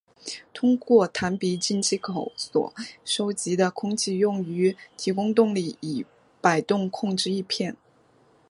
[0.51, 2.73] 通过弹鼻进气口所
[3.05, 6.03] 收集的空气用于提供动力以
[6.41, 7.77] 摆动控制翼片。